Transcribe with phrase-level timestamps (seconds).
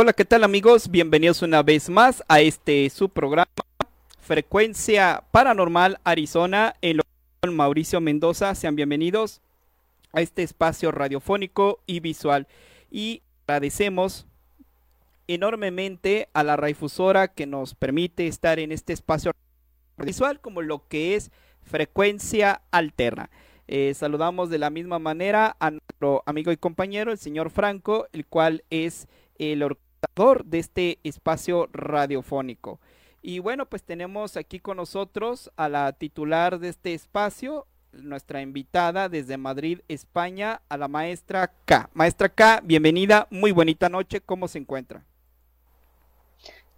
[0.00, 0.92] Hola, ¿qué tal amigos?
[0.92, 3.50] Bienvenidos una vez más a este su programa
[4.20, 7.02] Frecuencia Paranormal Arizona en lo
[7.50, 8.54] Mauricio Mendoza.
[8.54, 9.40] Sean bienvenidos
[10.12, 12.46] a este espacio radiofónico y visual.
[12.92, 14.28] Y agradecemos
[15.26, 19.32] enormemente a la radiodifusora que nos permite estar en este espacio
[19.96, 21.32] visual como lo que es
[21.62, 23.30] Frecuencia Alterna.
[23.66, 28.26] Eh, saludamos de la misma manera a nuestro amigo y compañero, el señor Franco, el
[28.26, 29.62] cual es el
[30.44, 32.80] de este espacio radiofónico.
[33.22, 39.08] Y bueno, pues tenemos aquí con nosotros a la titular de este espacio, nuestra invitada
[39.08, 41.90] desde Madrid, España, a la maestra K.
[41.94, 45.04] Maestra K, bienvenida, muy bonita noche, ¿cómo se encuentra?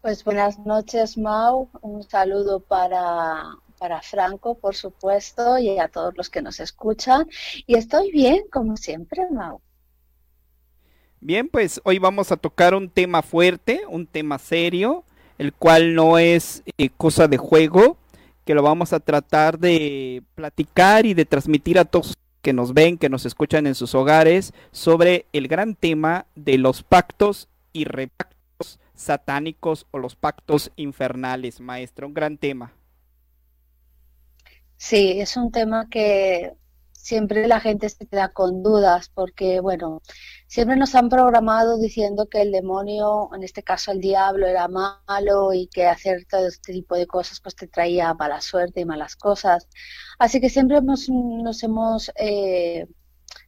[0.03, 1.69] Pues buenas noches, Mau.
[1.83, 7.29] Un saludo para, para Franco, por supuesto, y a todos los que nos escuchan.
[7.67, 9.61] Y estoy bien, como siempre, Mau.
[11.23, 15.05] Bien, pues hoy vamos a tocar un tema fuerte, un tema serio,
[15.37, 17.99] el cual no es eh, cosa de juego,
[18.47, 22.97] que lo vamos a tratar de platicar y de transmitir a todos que nos ven,
[22.97, 28.81] que nos escuchan en sus hogares, sobre el gran tema de los pactos y repactos
[28.95, 32.73] satánicos o los pactos infernales, maestro, un gran tema.
[34.79, 36.55] Sí, es un tema que
[37.03, 40.03] siempre la gente se queda con dudas porque, bueno,
[40.47, 45.53] siempre nos han programado diciendo que el demonio, en este caso el diablo, era malo
[45.53, 49.17] y que hacer todo este tipo de cosas pues te traía mala suerte y malas
[49.17, 49.69] cosas.
[50.19, 52.87] Así que siempre hemos, nos hemos, eh,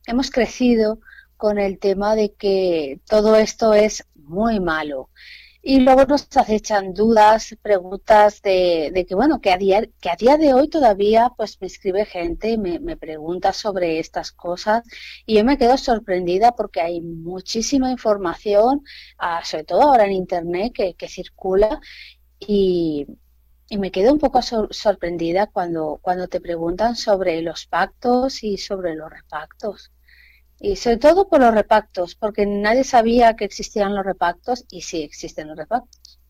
[0.07, 1.01] hemos crecido
[1.37, 5.11] con el tema de que todo esto es muy malo.
[5.65, 10.17] Y luego nos acechan dudas, preguntas de, de, que, bueno, que a, día, que a
[10.17, 14.83] día de hoy todavía pues me escribe gente, me, me pregunta sobre estas cosas
[15.25, 18.83] y yo me quedo sorprendida porque hay muchísima información,
[19.19, 21.81] ah, sobre todo ahora en Internet, que, que circula
[22.41, 23.07] y,
[23.69, 28.59] y me quedo un poco sor sorprendida cuando, cuando te preguntan sobre los pactos y
[28.59, 29.93] sobre los repactos.
[30.65, 35.03] Y sobre todo por los repactos, porque nadie sabía que existían los repactos y sí
[35.03, 36.21] existen los repactos.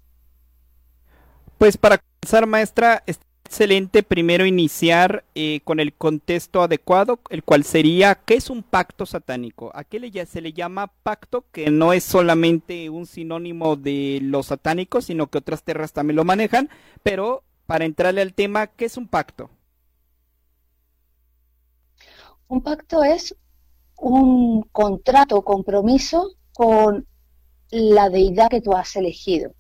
[1.58, 7.64] Pues para comenzar, maestra, es excelente primero iniciar eh, con el contexto adecuado, el cual
[7.64, 9.70] sería, ¿qué es un pacto satánico?
[9.74, 11.44] ¿A qué le, se le llama pacto?
[11.52, 16.24] Que no es solamente un sinónimo de los satánicos, sino que otras tierras también lo
[16.24, 16.70] manejan,
[17.02, 19.50] pero para entrarle al tema, ¿qué es un pacto?
[22.48, 23.36] Un pacto es
[24.02, 27.06] un contrato o compromiso con
[27.70, 29.54] la deidad que tú has elegido.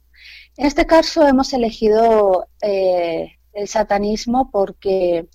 [0.56, 5.28] En este caso hemos elegido eh, el satanismo porque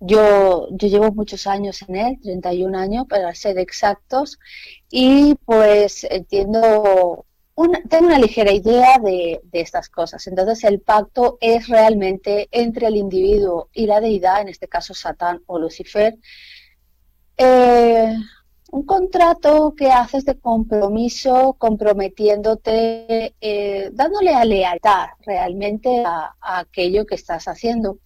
[0.00, 4.38] yo, yo llevo muchos años en él, 31 años para ser exactos,
[4.90, 10.26] y pues entiendo, una, tengo una ligera idea de, de, estas cosas.
[10.26, 15.42] Entonces el pacto es realmente entre el individuo y la deidad, en este caso Satán
[15.46, 16.16] o Lucifer,
[17.38, 18.12] eh,
[18.70, 27.14] un contrato que haces de compromiso, comprometiéndote, eh, dándole a lealtad realmente a, aquello que
[27.14, 27.98] estás haciendo.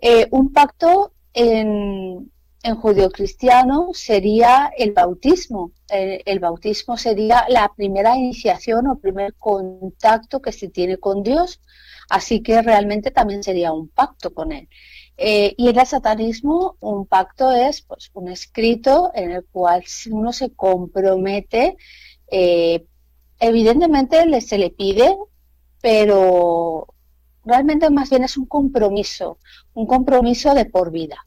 [0.00, 5.72] Eh, un pacto en, en judio-cristiano sería el bautismo.
[5.88, 11.60] El, el, bautismo sería la primera iniciación o primer contacto que se tiene con Dios,
[12.08, 14.68] así que realmente también sería un pacto con Él.
[15.16, 20.32] Eh, y en el satanismo un pacto es pues, un escrito en el cual uno
[20.32, 21.76] se compromete,
[22.30, 22.86] eh,
[23.38, 25.16] evidentemente se le pide,
[25.80, 26.86] pero
[27.44, 29.38] realmente más bien es un compromiso,
[29.74, 31.26] un compromiso de por vida.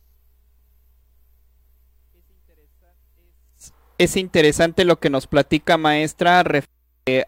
[3.98, 6.44] Es interesante lo que nos platica maestra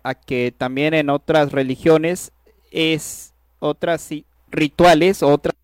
[0.04, 2.32] a que también en otras religiones
[2.72, 4.10] es otras
[4.50, 5.56] rituales, otras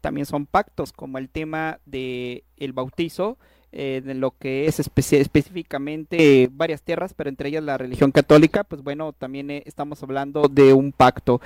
[0.00, 3.38] también son pactos, como el tema de el bautizo,
[3.70, 8.82] eh, de lo que es específicamente varias tierras, pero entre ellas la religión católica, pues
[8.82, 11.42] bueno, también eh, estamos hablando de un pacto.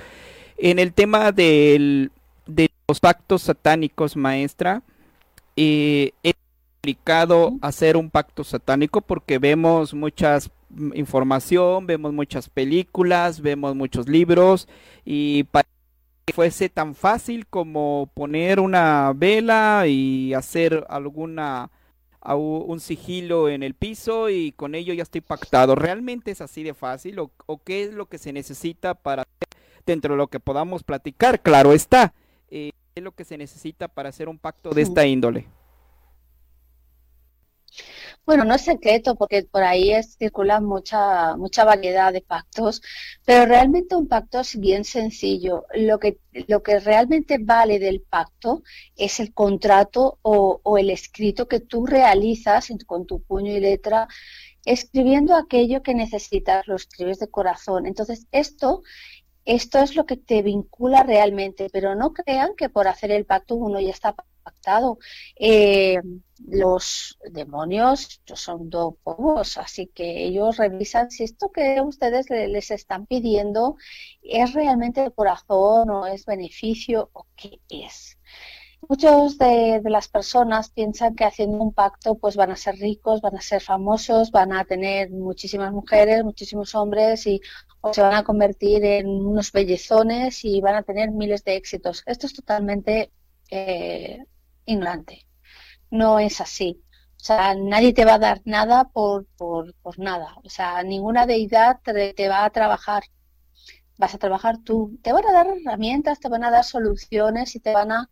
[0.57, 2.11] En el tema del,
[2.45, 4.83] de los pactos satánicos, maestra,
[5.57, 6.33] eh, es
[6.75, 14.07] complicado hacer un pacto satánico porque vemos muchas mm, información, vemos muchas películas, vemos muchos
[14.07, 14.69] libros
[15.03, 15.67] y para
[16.31, 21.69] fuese tan fácil como poner una vela y hacer alguna
[22.31, 25.75] un sigilo en el piso y con ello ya estoy pactado.
[25.75, 29.23] ¿Realmente es así de fácil o, o qué es lo que se necesita para
[29.85, 31.41] dentro de lo que podamos platicar?
[31.41, 32.13] Claro está.
[32.49, 35.47] Eh, ¿Qué es lo que se necesita para hacer un pacto de esta índole?
[38.25, 42.81] Bueno, no es secreto porque por ahí es, circula mucha, mucha variedad de pactos,
[43.25, 45.65] pero realmente un pacto es bien sencillo.
[45.73, 48.63] Lo que, lo que realmente vale del pacto
[48.95, 54.07] es el contrato o, o el escrito que tú realizas con tu puño y letra
[54.65, 57.85] escribiendo aquello que necesitas, lo escribes de corazón.
[57.85, 58.83] Entonces, esto
[59.45, 63.55] esto es lo que te vincula realmente, pero no crean que por hacer el pacto
[63.55, 64.99] uno ya está pactado.
[65.35, 65.99] Eh,
[66.45, 73.05] los demonios son dos pobos, así que ellos revisan si esto que ustedes les están
[73.05, 73.77] pidiendo
[74.21, 78.17] es realmente de corazón o es beneficio o qué es.
[78.89, 83.37] Muchos de, las personas piensan que haciendo un pacto pues van a ser ricos, van
[83.37, 87.39] a ser famosos, van a tener muchísimas mujeres, muchísimos hombres y
[87.93, 92.03] se van a convertir en unos bellezones y van a tener miles de éxitos.
[92.05, 93.11] Esto es totalmente
[93.49, 94.25] eh,
[94.65, 95.27] ignorante.
[95.91, 96.83] No es así.
[97.17, 100.35] O sea, nadie te va a dar nada por, por, por nada.
[100.43, 103.03] O sea, ninguna deidad te, te va a trabajar.
[103.97, 104.97] Vas a trabajar tú.
[105.03, 108.09] Te van a dar herramientas, te van a dar soluciones y te van a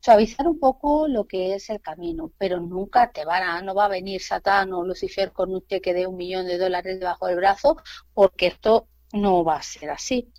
[0.00, 3.84] suavizar un poco lo que es el camino, pero nunca te van a, no va
[3.86, 7.36] a venir Satán o Lucifer con un cheque de un millón de dólares debajo del
[7.36, 7.76] brazo,
[8.14, 10.32] porque esto no va a ser así.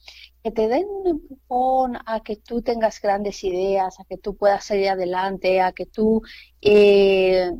[0.43, 4.65] Que te den un empujón a que tú tengas grandes ideas, a que tú puedas
[4.65, 6.21] salir adelante, a que tú
[6.61, 7.51] eh,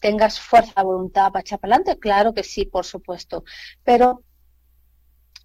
[0.00, 3.44] tengas fuerza voluntad para echar para adelante, claro que sí, por supuesto,
[3.84, 4.24] pero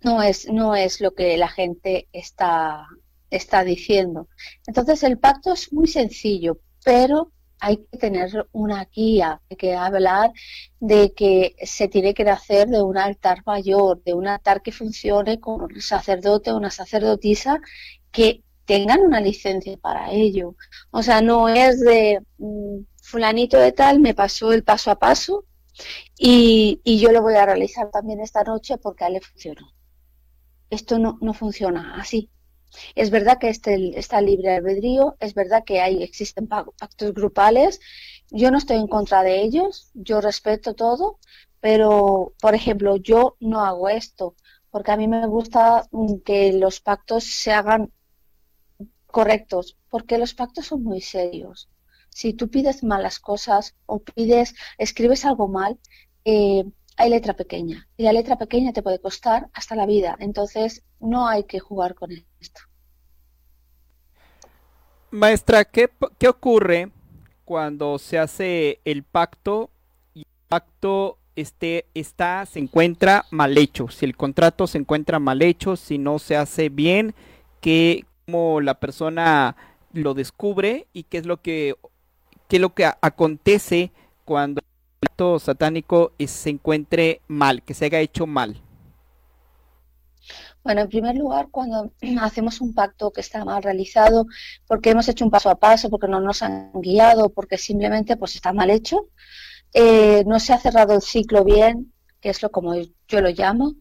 [0.02, 2.88] no es, no es lo que la gente está,
[3.30, 4.28] está diciendo.
[4.66, 10.32] Entonces el pacto es muy sencillo, pero hay que tener una guía, hay que hablar
[10.80, 15.40] de que se tiene que hacer de un altar mayor, de un altar que funcione
[15.40, 17.60] con un sacerdote o una sacerdotisa
[18.12, 20.56] que tengan una licencia para ello.
[20.92, 25.46] O sea, no es de mm, fulanito de tal, me pasó el paso a paso
[26.18, 29.74] y, yo lo voy a realizar también esta noche porque a él le funcionó.
[30.70, 32.30] Esto no, no funciona así.
[32.96, 37.80] Es verdad que este, está libre albedrío, es verdad que hay, existen pactos grupales,
[38.30, 41.20] yo no estoy en contra de ellos, yo respeto todo,
[41.60, 44.36] pero, por ejemplo, yo no hago esto,
[44.70, 47.92] porque a mí me gusta mm, que los pactos se hagan
[49.08, 51.70] correctos, porque los pactos son muy serios.
[52.10, 55.80] Si tú pides malas cosas o pides, escribes algo mal,
[56.26, 56.66] eh,
[56.98, 60.18] hay letra pequeña y la letra pequeña te puede costar hasta la vida.
[60.20, 62.62] Entonces no hay que jugar con esto.
[65.12, 65.90] Maestra, ¿qué,
[66.28, 66.92] ocurre
[67.46, 69.70] cuando se hace el pacto
[70.14, 73.88] y el pacto este, está, se encuentra mal hecho?
[73.88, 77.16] Si el contrato se encuentra mal hecho, si no se hace bien,
[77.62, 79.56] ¿qué, cómo la persona
[79.94, 81.76] lo descubre y qué es lo que,
[82.50, 83.92] qué es lo que acontece
[84.26, 84.62] cuando
[85.02, 88.62] acto satánico se encuentre mal, que se haya hecho mal?
[90.64, 94.26] Bueno, en primer lugar, cuando hacemos un pacto que está mal realizado,
[94.68, 98.36] porque hemos hecho un paso a paso, porque no nos han guiado, porque simplemente pues
[98.36, 99.08] está mal hecho,
[99.74, 103.76] eh, no se ha cerrado el ciclo bien, que es lo como yo lo llamo.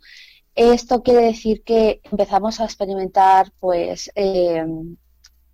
[0.55, 4.65] Esto quiere decir que empezamos a experimentar pues eh,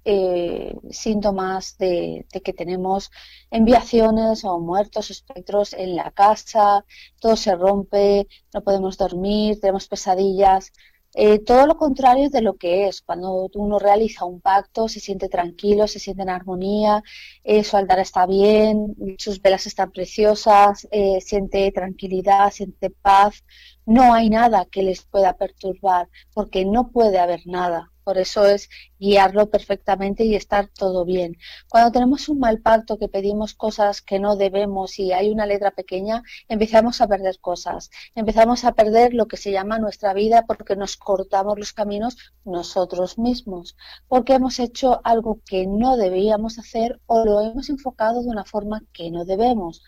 [0.05, 3.11] eh, síntomas de, que tenemos
[3.51, 6.85] enviaciones o muertos espectros en la casa,
[7.21, 10.73] todo se rompe, no podemos dormir, tenemos pesadillas.
[11.15, 13.03] Eh, todo lo contrario de lo que es.
[13.03, 17.03] Cuando uno realiza un pacto, se siente tranquilo, se siente en armonía,
[17.45, 20.89] eh, su altar está bien, sus velas están preciosas,
[21.21, 23.45] siente tranquilidad, siente paz.
[23.87, 28.69] No hay nada que les pueda perturbar, porque no puede haber nada Por eso es
[28.99, 31.37] guiarlo perfectamente y estar todo bien.
[31.69, 35.71] Cuando tenemos un mal pacto que pedimos cosas que no debemos y hay una letra
[35.71, 37.91] pequeña, empezamos a perder cosas.
[38.15, 43.19] Empezamos a perder lo que se llama nuestra vida porque nos cortamos los caminos nosotros
[43.19, 43.77] mismos.
[44.09, 48.83] Porque hemos hecho algo que no debíamos hacer o lo hemos enfocado de una forma
[48.93, 49.83] que no debemos.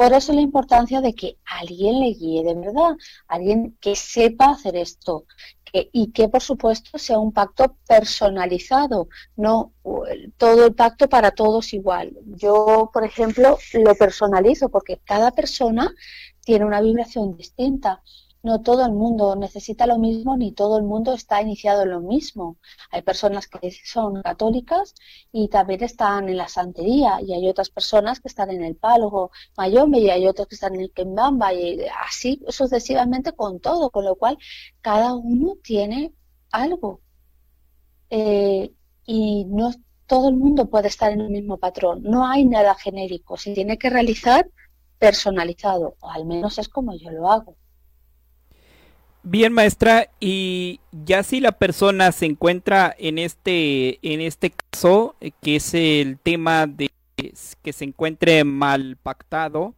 [0.00, 2.96] Por eso la importancia de que alguien le guíe de verdad,
[3.28, 5.26] alguien que sepa hacer esto,
[5.72, 9.72] y que por supuesto sea un pacto personalizado, no
[10.36, 12.16] todo el pacto para todos igual.
[12.26, 15.94] Yo, por ejemplo, lo personalizo porque cada persona
[16.40, 18.02] tiene una vibración distinta
[18.42, 22.00] no todo el mundo necesita lo mismo ni todo el mundo está iniciado en lo
[22.00, 22.56] mismo.
[22.90, 24.94] Hay personas que son católicas
[25.32, 29.30] y también están en la santería y hay otras personas que están en el pálogo
[29.56, 34.04] mayombe y hay otras que están en el kembamba y así sucesivamente con todo, con
[34.04, 34.38] lo cual
[34.80, 36.14] cada uno tiene
[36.50, 37.00] algo.
[38.10, 38.72] Eh,
[39.06, 39.72] y no
[40.06, 43.78] todo el mundo puede estar en el mismo patrón, no hay nada genérico, se tiene
[43.78, 44.50] que realizar
[44.98, 47.56] personalizado, o al menos es como yo lo hago.
[49.22, 55.32] Bien, maestra, y ya si la persona se encuentra en este, en este caso, eh,
[55.42, 59.74] que es el tema de que se encuentre mal pactado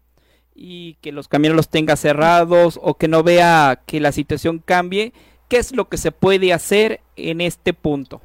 [0.55, 5.13] y que los caminos los tenga cerrados o que no vea que la situación cambie,
[5.49, 8.21] ¿qué es lo que se puede hacer en este punto?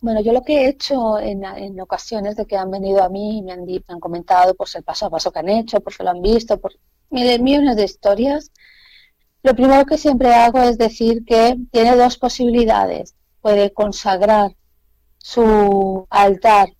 [0.00, 3.38] Bueno, yo lo que he hecho en, en ocasiones de que han venido a mí
[3.38, 6.04] y me han, me han comentado pues el paso a paso que han hecho, porque
[6.04, 6.74] lo han visto, por
[7.10, 8.52] millones de historias,
[9.44, 13.14] lo primero que siempre hago es decir que tiene dos posibilidades.
[13.42, 14.56] Puede consagrar
[15.18, 16.70] su altar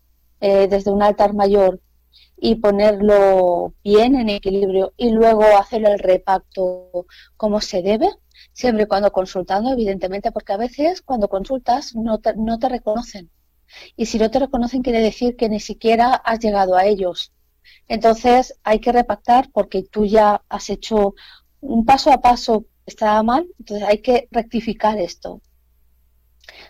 [0.40, 1.83] eh, desde un altar mayor
[2.38, 7.04] y ponerlo bien en equilibrio y luego hacer el repacto
[7.37, 8.09] como se debe,
[8.54, 13.30] siempre y cuando consultando, evidentemente, porque a veces cuando consultas no te, no te reconocen.
[13.94, 17.30] Y si no te reconocen quiere decir que ni siquiera has llegado a ellos.
[17.88, 21.14] Entonces hay que repactar porque tú ya has hecho
[21.64, 25.40] un paso a paso estaba mal, entonces hay que rectificar esto.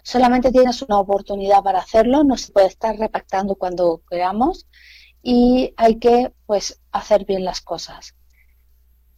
[0.03, 4.67] Solamente tienes una oportunidad para hacerlo, no se puede estar repactando cuando queramos
[5.23, 8.15] y hay que pues hacer bien las cosas.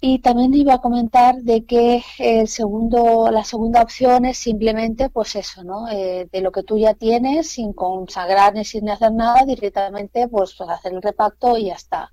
[0.00, 5.34] Y también iba a comentar de que el segundo, la segunda opción es simplemente, pues
[5.36, 5.88] eso, ¿no?
[5.88, 10.54] Eh, de lo que tú ya tienes, sin consagrar ni sin hacer nada, directamente, pues,
[10.56, 12.12] pues, hacer el repacto y ya está.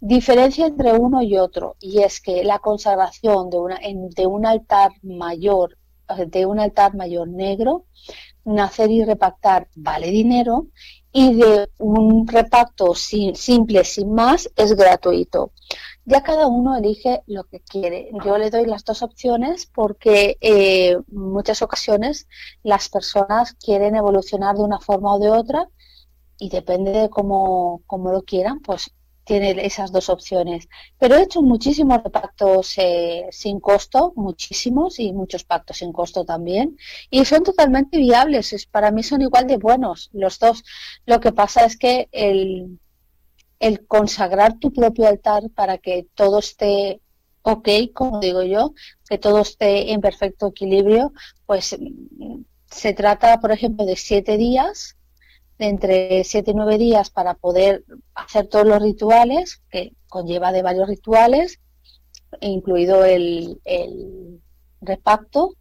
[0.00, 4.92] Diferencia entre uno y otro, y es que la consagración de, una, de un altar
[5.02, 5.76] mayor,
[6.26, 7.86] de un altar mayor negro,
[8.44, 10.66] nacer y repactar vale dinero,
[11.16, 15.52] y de un repacto simple, sin más, es gratuito.
[16.04, 18.10] Ya cada uno elige lo que quiere.
[18.24, 22.26] Yo le doy las dos opciones porque eh, muchas ocasiones
[22.64, 25.68] las personas quieren evolucionar de una forma o de otra
[26.36, 28.90] y depende de cómo, lo quieran, pues
[29.24, 30.68] tiene esas dos opciones.
[30.98, 36.76] Pero he hecho muchísimos pactos eh, sin costo, muchísimos, y muchos pactos sin costo también,
[37.10, 38.52] y son totalmente viables.
[38.52, 40.64] Es, para mí son igual de buenos los dos.
[41.06, 42.78] Lo que pasa es que el,
[43.58, 47.00] el consagrar tu propio altar para que todo esté
[47.44, 48.74] ok, como digo yo,
[49.08, 51.12] que todo esté en perfecto equilibrio,
[51.46, 52.40] pues mm,
[52.70, 54.96] se trata, por ejemplo, de siete días,
[55.58, 57.84] de entre siete y nueve días para poder
[58.14, 61.60] hacer todos los rituales, que conlleva de varios rituales,
[62.40, 64.40] incluido el, el
[64.80, 65.56] repacto,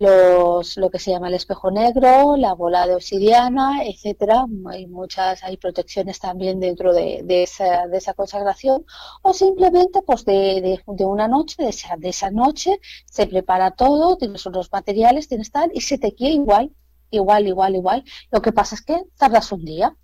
[0.00, 4.46] los, lo que se llama el espejo negro, la bola de obsidiana, etcétera.
[4.70, 8.86] Hay muchas, hay protecciones también dentro de, esa, de esa, consagración.
[9.22, 14.16] O simplemente, pues de, de, una noche, de esa, de esa, noche, se prepara todo,
[14.16, 16.72] tienes unos materiales, tienes tal, y se te queda igual,
[17.10, 18.04] igual, igual, igual.
[18.30, 19.94] Lo que pasa es que tardas un día.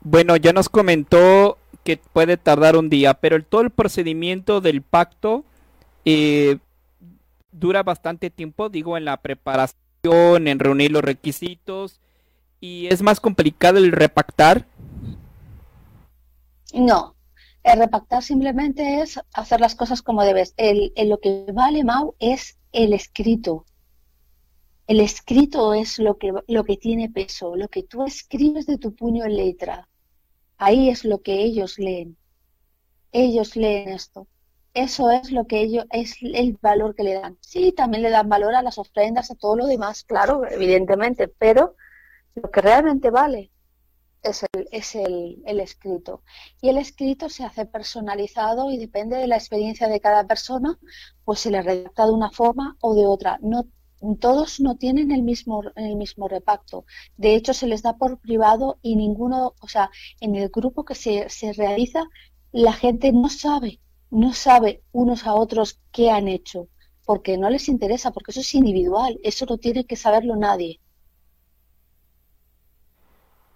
[0.00, 4.82] Bueno, ya nos comentó que puede tardar un día, pero el, todo el procedimiento del
[4.82, 5.44] pacto
[6.04, 6.58] eh,
[7.52, 12.00] dura bastante tiempo, digo, en la preparación, en reunir los requisitos,
[12.60, 14.66] y es más complicado el repactar.
[16.72, 17.14] No,
[17.62, 20.54] el repactar simplemente es hacer las cosas como debes.
[20.56, 23.64] El, lo que vale, Mau, es el escrito.
[24.86, 28.94] El escrito es lo que, lo que tiene peso, lo que tú escribes de tu
[28.94, 29.88] puño en letra.
[30.58, 32.16] Ahí es lo que ellos leen.
[33.12, 34.26] Ellos leen esto.
[34.74, 37.38] Eso es lo que ellos, es el valor que le dan.
[37.40, 41.76] Sí, también le dan valor a las ofrendas, a todo lo demás, claro, evidentemente, pero
[42.34, 43.52] lo que realmente vale
[44.24, 46.22] es, el, es el, el, escrito.
[46.60, 50.78] Y el escrito se hace personalizado y depende de la experiencia de cada persona,
[51.24, 53.38] pues se le redacta de una forma o de otra.
[53.42, 53.66] No,
[54.20, 56.84] todos no tienen el mismo, el mismo repacto.
[57.16, 59.90] De hecho, se les da por privado y ninguno, o sea,
[60.20, 62.04] en el grupo que se, se realiza,
[62.52, 66.68] la gente no sabe, no sabe unos a otros qué han hecho,
[67.04, 70.80] porque no les interesa, porque eso es individual, eso no tiene que saberlo nadie.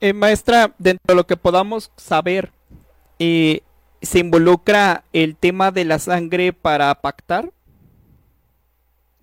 [0.01, 2.53] Eh, maestra, dentro de lo que podamos saber,
[3.19, 3.63] eh,
[4.01, 7.53] ¿se involucra el tema de la sangre para pactar?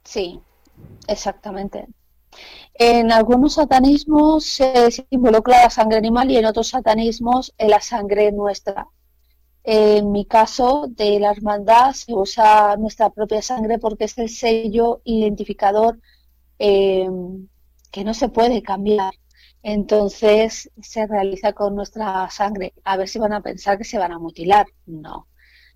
[0.04, 0.42] Sí,
[1.08, 1.88] exactamente.
[2.74, 8.88] En algunos satanismos se, involucra la sangre animal y en otros satanismos la sangre nuestra.
[9.64, 15.02] En mi caso, de la hermandad se usa nuestra propia sangre porque es el sello
[15.06, 16.00] identificador
[16.60, 17.10] eh,
[17.92, 19.14] que no se puede cambiar.
[19.67, 22.75] Entonces se realiza con nuestra sangre.
[22.84, 24.67] A ver si van a pensar que se van a mutilar.
[24.86, 25.28] No.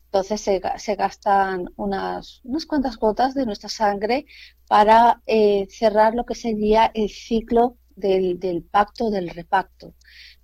[0.05, 4.27] Entonces se, gastan unas, unas cuantas gotas de nuestra sangre
[4.67, 9.95] para eh, cerrar lo que sería el ciclo del, pacto, del repacto.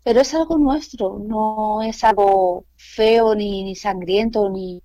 [0.03, 4.81] Pero es algo nuestro, no es algo feo ni, ni sangriento ni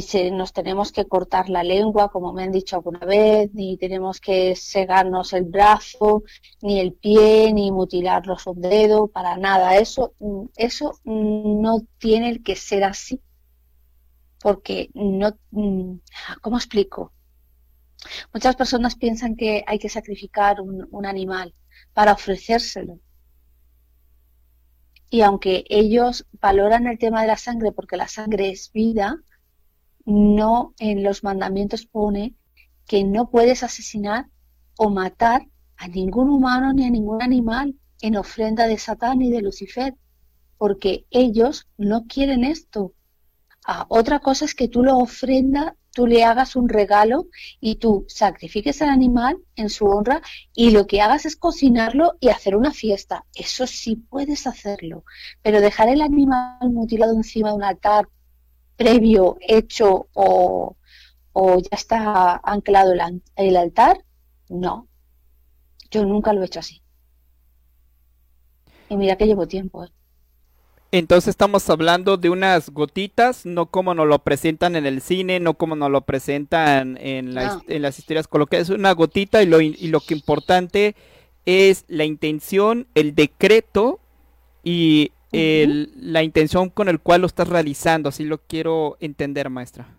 [0.00, 4.20] se, nos tenemos que cortar la lengua, como me han dicho alguna vez, ni tenemos
[4.20, 6.24] que segarnos el brazo,
[6.62, 9.76] ni el pie, ni mutilarnos un dedo, para nada.
[9.76, 10.14] Eso,
[10.56, 13.20] eso no tiene que ser así.
[14.40, 15.36] Porque no,
[16.40, 17.12] ¿cómo explico?
[18.32, 21.54] Muchas personas piensan que hay que sacrificar un animal
[21.92, 23.00] para ofrecérselo.
[25.10, 29.16] Y aunque ellos valoran el tema de la sangre porque la sangre es vida,
[30.08, 32.34] no en los mandamientos pone
[32.86, 34.26] que no puedes asesinar
[34.78, 39.42] o matar a ningún humano ni a ningún animal en ofrenda de Satán y de
[39.42, 39.94] Lucifer,
[40.56, 42.94] porque ellos no quieren esto.
[43.66, 47.26] Ah, otra cosa es que tú lo ofrenda, tú le hagas un regalo
[47.60, 50.22] y tú sacrifiques al animal en su honra
[50.54, 53.26] y lo que hagas es cocinarlo y hacer una fiesta.
[53.34, 55.04] Eso sí puedes hacerlo,
[55.42, 58.08] pero dejar el animal mutilado encima de un altar
[58.78, 60.76] previo hecho o,
[61.34, 62.94] ya está anclado
[63.36, 63.98] el, altar,
[64.48, 64.88] no.
[65.90, 66.82] Yo nunca lo he hecho así.
[68.88, 69.84] Y mira que llevo tiempo.
[69.84, 69.88] ¿eh?
[70.90, 75.54] Entonces estamos hablando de unas gotitas, no como nos lo presentan en el cine, no
[75.54, 79.88] como nos lo presentan en, en las historias coloquiales, es una gotita y lo, y
[79.88, 80.96] lo que importante
[81.44, 84.00] es la intención, el decreto
[84.64, 89.94] y la intención con el cual lo estás realizando, así lo quiero entender, maestra.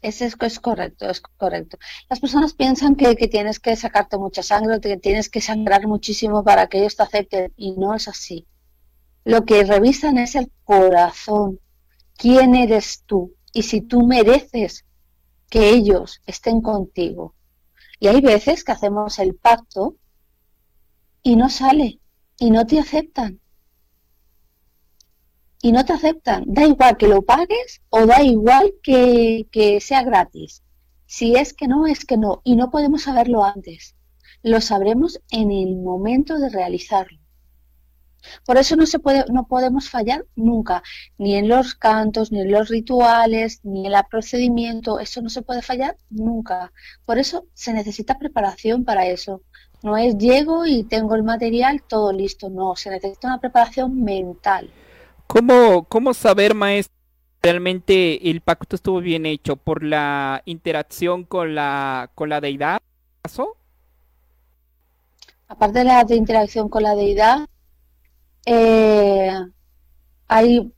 [0.00, 1.78] Ese es, es, correcto, es correcto.
[2.10, 6.42] Las personas piensan que, que, tienes que sacarte mucha sangre, que tienes que sangrar muchísimo
[6.42, 8.46] para que ellos te acepten y no es así.
[9.24, 11.60] Lo que revisan es el corazón.
[12.16, 13.34] ¿Quién eres tú?
[13.52, 14.84] Y si tú mereces
[15.48, 17.34] que ellos estén contigo.
[18.00, 19.96] Y hay veces que hacemos el pacto
[21.22, 22.00] y no sale
[22.38, 23.41] y no te aceptan
[25.62, 26.44] y no te aceptan.
[26.46, 30.62] Da igual que lo pagues o da igual que, sea gratis.
[31.06, 32.42] Si es que no, es que no.
[32.44, 33.94] Y no podemos saberlo antes.
[34.42, 37.18] Lo sabremos en el momento de realizarlo.
[38.44, 40.82] Por eso no se puede, no podemos fallar nunca,
[41.18, 45.42] ni en los cantos, ni en los rituales, ni en el procedimiento, eso no se
[45.42, 46.72] puede fallar nunca.
[47.04, 49.42] Por eso se necesita preparación para eso.
[49.82, 54.70] No es llego y tengo el material todo listo, no, se necesita una preparación mental.
[55.32, 56.94] ¿Cómo, cómo saber, maestro,
[57.40, 59.56] realmente el pacto estuvo bien hecho?
[59.56, 62.82] ¿Por la interacción con la, con la deidad?
[63.22, 63.56] ¿Pasó?
[65.48, 67.48] Aparte de la interacción con la deidad,
[68.44, 69.32] eh,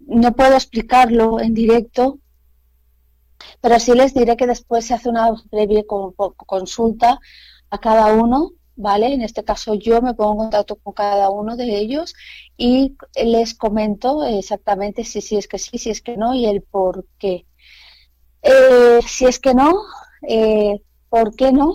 [0.07, 2.21] no puedo explicarlo en directo,
[3.61, 7.19] pero sí les diré que después se hace una breve consulta
[7.71, 9.13] a cada uno ¿vale?
[9.13, 12.15] En este caso yo me pongo en contacto con cada uno de ellos
[12.57, 16.63] y les comento exactamente si, si es que sí, si es que no y el
[16.63, 17.47] por qué.
[18.43, 19.75] Eh, si es que no,
[20.29, 21.75] eh, ¿por qué no?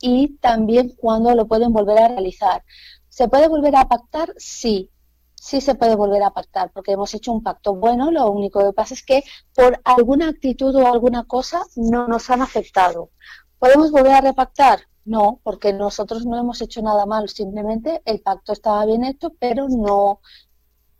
[0.00, 2.64] Y también cuándo lo pueden volver a realizar.
[3.08, 4.32] ¿Se puede volver a pactar?
[4.38, 4.90] Sí,
[5.34, 8.72] sí se puede volver a pactar, porque hemos hecho un pacto bueno, lo único que
[8.72, 9.24] pasa es que
[9.54, 13.10] por alguna actitud o alguna cosa no nos han aceptado.
[13.58, 14.80] ¿Podemos volver a repactar?
[15.10, 19.66] No, porque nosotros no hemos hecho nada malo, simplemente el pacto estaba bien hecho, pero
[19.68, 20.20] no,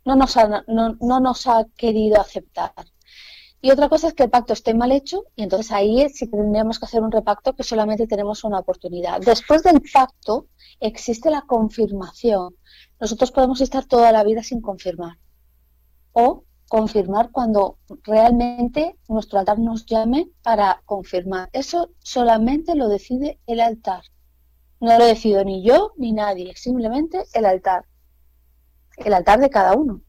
[0.03, 2.73] no, nos, ha, no, nos ha querido aceptar.
[3.61, 6.77] Y otra cosa es que el pacto esté mal hecho y entonces ahí sí tendríamos
[6.77, 9.21] que hacer un repacto que solamente tenemos una oportunidad.
[9.21, 10.47] Después del pacto
[10.81, 12.57] existe la confirmación.
[12.99, 15.19] Nosotros podemos estar toda la vida sin confirmar.
[16.11, 21.49] O confirmar cuando realmente nuestro altar nos llame para confirmar.
[21.51, 24.03] Eso solamente lo decide el altar.
[24.79, 27.83] No lo decido ni yo ni nadie, simplemente el altar.
[28.95, 29.99] El altar de cada uno.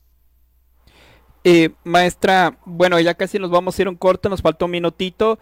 [1.43, 5.41] Eh, maestra, bueno, ya casi nos vamos a ir un corto, nos falta un minutito.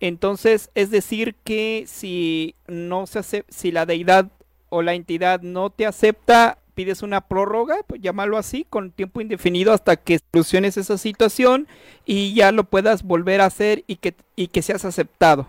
[0.00, 4.30] Entonces, es decir que si no se hace, si la deidad
[4.70, 9.72] o la entidad no te acepta, pides una prórroga, pues llámalo así, con tiempo indefinido
[9.72, 11.68] hasta que soluciones esa situación
[12.04, 15.46] y ya lo puedas volver a hacer y que, y que seas aceptado.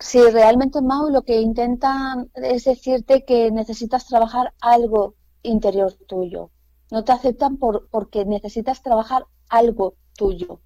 [0.00, 6.50] Si realmente, Mau, lo que intentan es decirte que necesitas trabajar algo interior tuyo,
[6.90, 10.60] no te aceptan por, porque necesitas trabajar algo tuyo.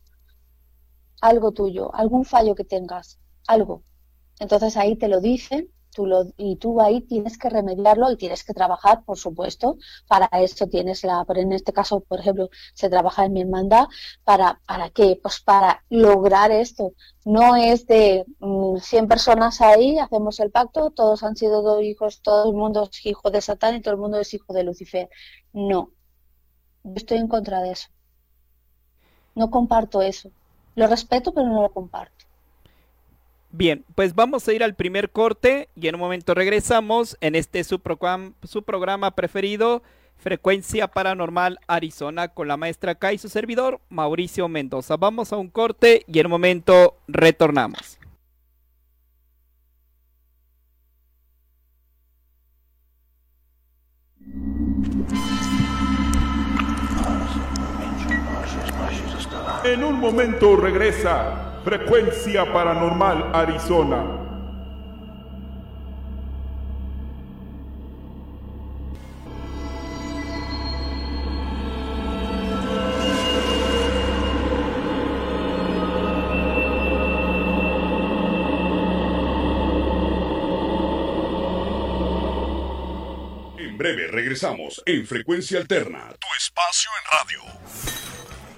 [1.21, 3.83] Algo tuyo, algún fallo que tengas, algo.
[4.41, 8.45] Entonces ahí te lo dicen tú lo, y tú ahí tienes que remediarlo y tienes
[8.45, 9.77] que trabajar, por supuesto.
[10.09, 13.87] Para eso tienes la, en este caso, por ejemplo, se trabaja en mi hermandad.
[14.25, 15.19] ¿Para, para qué?
[15.23, 16.93] Pues para lograr esto.
[17.25, 18.25] No es de
[18.81, 23.07] 100 mm, personas ahí, hacemos el pacto, todos han sido hijos, todo el mundo es
[23.07, 25.09] hijo de Satán y todo el mundo es hijo de Lucifer.
[25.53, 25.91] No,
[26.85, 27.89] yo estoy en contra de eso.
[29.35, 30.31] No comparto eso.
[30.75, 32.25] Lo respeto, pero no lo comparto.
[33.55, 37.65] Bien, pues vamos a ir al primer corte y en un momento regresamos en este
[37.65, 39.83] su, programa, preferido,
[40.17, 44.97] Frecuencia Paranormal Arizona, con la maestra K y su servidor, Mauricio Mendoza.
[44.97, 47.99] Vamos a un corte y en un momento retornamos.
[59.65, 64.05] En un momento regresa Frecuencia Paranormal Arizona.
[83.57, 87.52] En breve regresamos en Frecuencia Alterna, tu espacio en radio.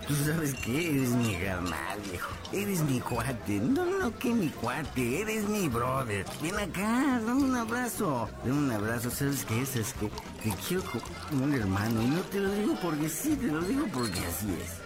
[0.07, 0.97] ¿Tú sabes qué?
[0.97, 2.31] Eres mi carnal, viejo.
[2.53, 3.59] Eres mi cuate.
[3.59, 5.23] No, no, que mi cuate.
[5.23, 6.27] Eres mi brother.
[6.43, 8.29] Ven acá, dame un abrazo.
[8.45, 9.11] Dame un abrazo.
[9.11, 9.77] ¿Sabes qué es?
[9.77, 10.11] Es que
[10.43, 10.83] te quiero
[11.31, 12.03] como un hermano.
[12.03, 14.84] Y no te lo digo porque sí, te lo digo porque así es.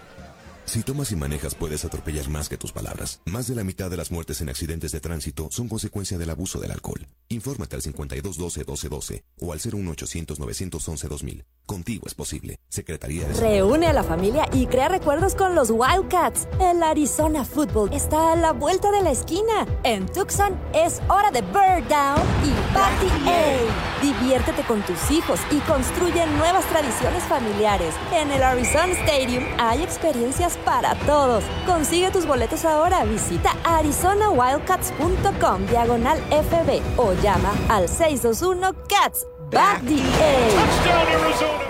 [0.69, 3.21] Si tomas y manejas puedes atropellar más que tus palabras.
[3.25, 6.59] Más de la mitad de las muertes en accidentes de tránsito son consecuencia del abuso
[6.59, 7.07] del alcohol.
[7.27, 11.43] Infórmate al 5212-1212 o al 01800-911-2000.
[11.65, 12.59] Contigo es posible.
[12.67, 16.47] Secretaría de Reúne a la familia y crea recuerdos con los Wildcats.
[16.59, 19.67] El Arizona Football está a la vuelta de la esquina.
[19.83, 24.01] En Tucson es hora de Bird Down y Party A.
[24.01, 27.93] Diviértete con tus hijos y construye nuevas tradiciones familiares.
[28.13, 31.43] En el Arizona Stadium hay experiencias para todos.
[31.65, 33.05] Consigue tus boletos ahora.
[33.05, 39.97] Visita arizonawildcats.com diagonal FB o llama al 621 Cats Back the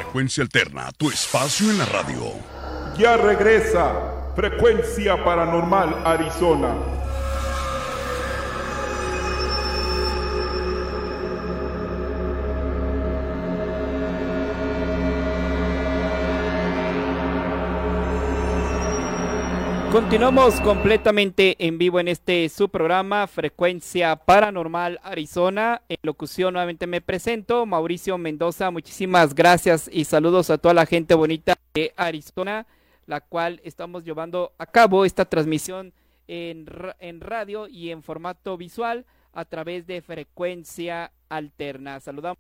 [0.04, 2.34] Frecuencia Alterna, tu espacio en la radio.
[2.98, 6.76] Ya regresa Frecuencia Paranormal Arizona.
[20.00, 25.82] Continuamos completamente en vivo en este su programa Frecuencia Paranormal Arizona.
[25.90, 28.72] En locución nuevamente me presento, Mauricio Mendoza.
[28.72, 32.66] Muchísimas gracias y saludos a toda la gente bonita de Arizona,
[33.08, 35.92] la cual estamos llevando a cabo esta transmisión
[36.30, 36.66] en,
[37.00, 42.00] en radio y en formato visual a través de Frecuencia Alterna.
[42.00, 42.40] Saludamos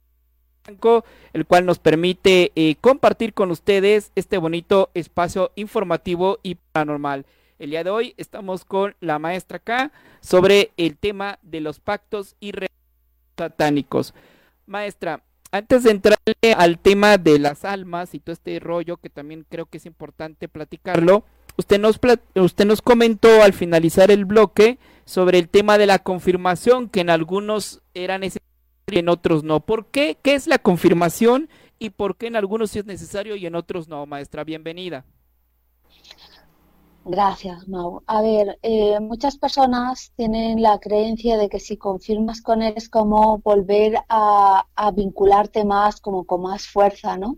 [1.33, 7.25] el cual nos permite eh, compartir con ustedes este bonito espacio informativo y paranormal.
[7.59, 9.91] El día de hoy estamos con la maestra acá
[10.21, 12.53] sobre el tema de los pactos y
[13.37, 14.13] satánicos.
[14.65, 19.45] Maestra, antes de entrarle al tema de las almas y todo este rollo que también
[19.49, 21.25] creo que es importante platicarlo,
[21.57, 21.99] usted nos,
[22.35, 27.09] usted nos comentó al finalizar el bloque sobre el tema de la confirmación, que en
[27.09, 28.47] algunos era necesario
[28.87, 29.59] y en otros no.
[29.59, 30.17] ¿Por qué?
[30.21, 33.89] ¿Qué es la confirmación y por qué en algunos sí es necesario y en otros
[33.89, 34.45] no, maestra?
[34.45, 35.03] Bienvenida.
[37.05, 38.03] Gracias, Mau.
[38.07, 42.89] A ver, eh, muchas personas tienen la creencia de que si confirmas con él es
[42.89, 47.38] como volver a, vincularte más, como con más fuerza, ¿no?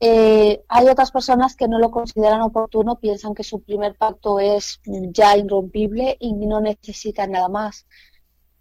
[0.00, 4.80] Eh, hay otras personas que no lo consideran oportuno, piensan que su primer pacto es
[4.84, 7.86] ya irrompible y no necesitan nada más.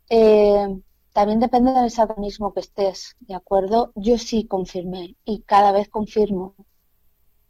[0.09, 0.67] Eh,
[1.13, 3.91] también depende del satanismo que estés, ¿de acuerdo?
[3.95, 6.55] Yo sí confirmé y cada vez confirmo.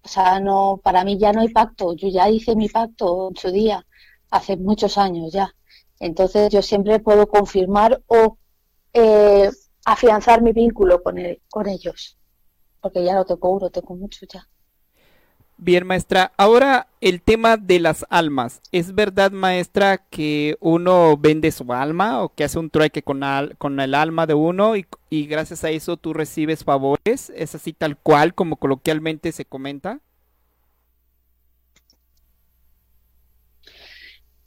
[0.03, 1.93] O sea, no, para mí ya no hay pacto.
[1.93, 3.85] Yo ya hice mi pacto en su día,
[4.31, 5.53] hace muchos años ya.
[5.99, 8.37] Entonces yo siempre puedo confirmar o
[8.93, 9.49] eh,
[9.85, 11.17] afianzar mi vínculo con,
[11.49, 12.17] con ellos.
[12.81, 14.47] Porque ya lo tengo, lo tengo mucho ya.
[15.59, 16.33] Bien, maestra.
[16.37, 18.61] Ahora el tema de las almas.
[18.71, 23.21] ¿Es verdad, maestra, que uno vende su alma o que hace un trueque con,
[23.57, 24.85] con el alma de uno y,
[25.25, 27.31] gracias a eso tú recibes favores?
[27.35, 29.99] ¿Es así tal cual como coloquialmente se comenta?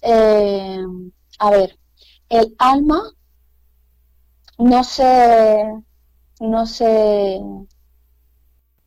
[0.02, 0.78] Eh,
[1.40, 1.76] a ver,
[2.28, 3.02] el alma
[4.58, 5.64] no se,
[6.40, 7.40] no se,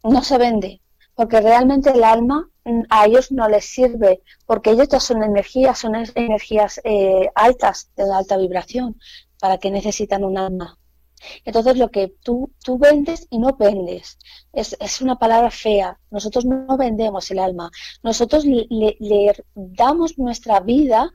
[0.03, 0.82] no se vende
[1.15, 5.79] porque realmente el alma mm, a ellos no les sirve, porque ellos ya son energías,
[5.79, 8.97] son energías eh, altas, de alta vibración,
[9.39, 10.77] para que necesitan un alma.
[11.45, 14.17] Entonces lo que tú, tú vendes y no vendes,
[14.51, 17.71] es, es una palabra fea, nosotros no vendemos el alma,
[18.01, 21.11] nosotros le, le damos nuestra vida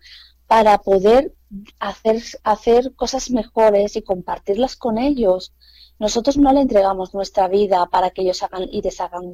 [0.46, 1.34] para poder
[1.78, 5.52] hacer, hacer cosas mejores y compartirlas con ellos.
[5.98, 9.32] Nosotros no le entregamos nuestra vida para que ellos hagan y deshagan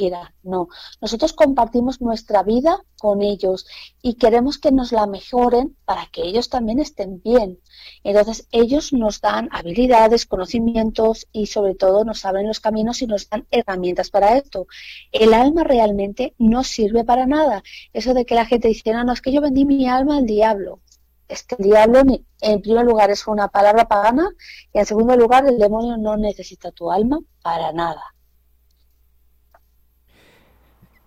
[0.00, 0.68] quiera, no.
[1.02, 3.66] Nosotros compartimos nuestra vida con ellos
[4.00, 7.58] y queremos que nos la mejoren para que ellos también estén bien.
[8.02, 13.28] Entonces ellos nos dan habilidades, conocimientos y sobre todo nos abren los caminos y nos
[13.28, 14.66] dan herramientas para esto.
[15.12, 17.62] El alma realmente no sirve para nada.
[17.92, 20.80] Eso de que la gente dice, no, es que yo vendí mi alma al diablo.
[21.28, 22.00] Es que el diablo,
[22.40, 24.30] en primer lugar, es una palabra pagana
[24.72, 28.02] y en segundo lugar, el demonio no necesita tu alma para nada.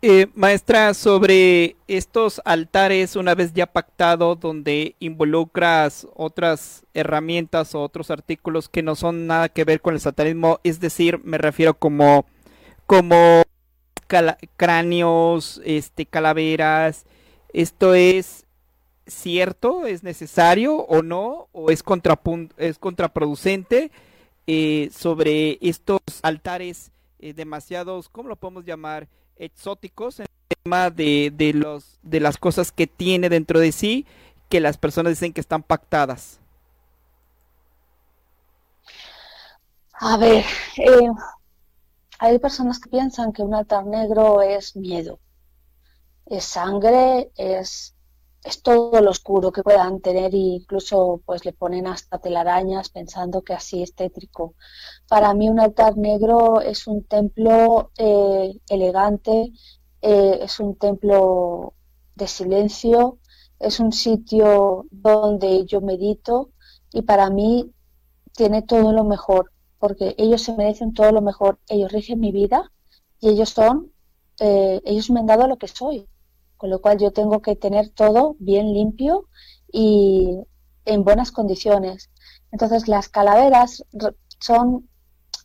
[0.05, 8.11] Eh, maestra, sobre estos altares, una vez ya pactado, donde involucras otras herramientas o otros
[8.11, 12.25] artículos que no son nada que ver con el satanismo, es decir, me refiero como,
[12.85, 13.43] como
[14.57, 17.05] cráneos, este, calaveras,
[17.53, 18.45] ¿esto es
[19.07, 19.87] cierto?
[19.87, 21.47] ¿Es necesario o no?
[21.53, 21.81] ¿O es,
[22.57, 23.89] es contraproducente
[24.47, 29.07] eh, sobre estos altares eh, demasiados, ¿cómo lo podemos llamar?
[29.37, 34.05] Exóticos en el tema de, de, los, de las cosas que tiene dentro de sí
[34.49, 36.39] que las personas dicen que están pactadas.
[39.93, 40.43] A ver,
[40.77, 41.09] eh,
[42.19, 45.19] hay personas que piensan que un altar negro es miedo,
[46.25, 47.92] es sangre, es
[48.43, 53.41] es todo lo oscuro que puedan tener e incluso pues le ponen hasta telarañas pensando
[53.41, 54.55] que así es tétrico.
[55.07, 59.53] Para mí un altar negro es un templo eh, elegante,
[60.01, 61.73] eh, es un templo
[62.15, 63.19] de silencio,
[63.59, 66.51] es un sitio donde yo medito
[66.91, 67.71] y para mí
[68.33, 72.71] tiene todo lo mejor, porque ellos se merecen todo lo mejor, ellos rigen mi vida
[73.21, 73.91] y ellos son,
[74.39, 76.07] eh, ellos me han dado lo que soy,
[76.63, 79.27] con lo cual yo tengo que tener todo bien limpio
[79.69, 80.29] y
[80.85, 82.09] en buenas condiciones.
[82.53, 83.83] Entonces las calaveras
[84.39, 84.87] son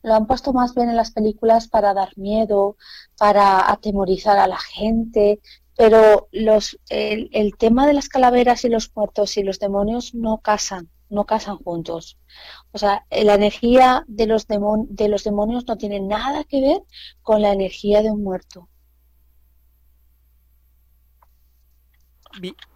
[0.05, 2.77] lo han puesto más bien en las películas para dar miedo,
[3.19, 5.41] para atemorizar a la gente,
[5.77, 10.39] pero los, el, el, tema de las calaveras y los muertos y los demonios no
[10.39, 12.17] casan, no casan juntos.
[12.71, 16.83] O sea, la energía de los, de los demonios no tiene nada que ver
[17.23, 18.69] con la energía de un muerto.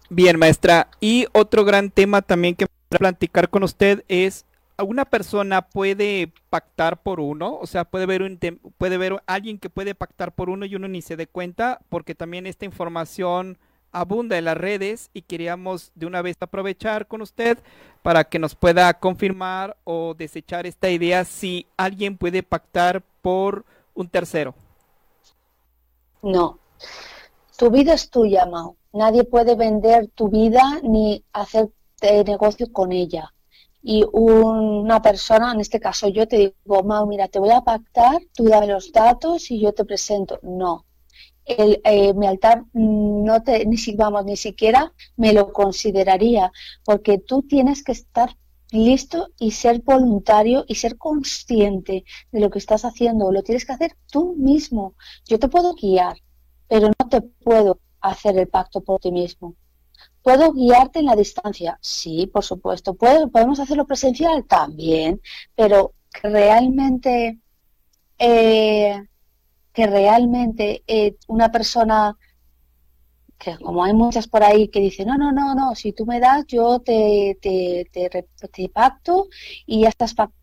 [0.09, 0.89] Bien, maestra.
[0.99, 4.45] Y otro gran tema también que a platicar con usted es
[4.77, 7.57] ¿una persona puede pactar por uno?
[7.59, 8.39] O sea, puede ver un
[8.77, 12.15] puede ver alguien que puede pactar por uno y uno ni se dé cuenta, porque
[12.15, 13.57] también esta información
[13.91, 17.59] abunda en las redes y queríamos de una vez aprovechar con usted
[18.01, 24.09] para que nos pueda confirmar o desechar esta idea si alguien puede pactar por un
[24.09, 24.55] tercero.
[26.23, 26.57] No.
[27.57, 28.77] Tu vida es tuya, Mau.
[28.93, 31.69] Nadie puede vender tu vida ni hacer
[32.25, 33.33] negocio con ella.
[33.81, 38.21] Y una persona, en este caso yo, te digo, Mau, mira, te voy a pactar,
[38.33, 40.39] tú dame los datos y yo te presento.
[40.41, 40.85] No.
[41.45, 46.51] El, eh, mi altar no te, ni si, vamos, ni siquiera me lo consideraría,
[46.85, 48.37] porque tú tienes que estar
[48.71, 53.31] listo y ser voluntario y ser consciente de lo que estás haciendo.
[53.31, 54.95] Lo tienes que hacer tú mismo.
[55.27, 56.17] Yo te puedo guiar,
[56.73, 59.53] pero no te puedo hacer el pacto por ti mismo.
[60.23, 61.77] ¿Puedo guiarte en la distancia?
[61.79, 62.95] Sí, por supuesto.
[62.95, 64.45] ¿Podemos hacerlo presencial?
[64.45, 65.21] También.
[65.55, 67.37] Pero realmente
[68.17, 69.03] eh,
[69.71, 72.17] que realmente eh, una persona
[73.37, 76.19] que como hay muchas por ahí que dicen, no, no, no, no, si tú me
[76.19, 79.27] das, yo te, te, te, pacto
[79.67, 80.42] y ya estás pactado.